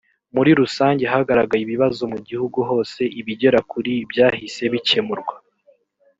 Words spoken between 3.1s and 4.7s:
ibigera kuri byahise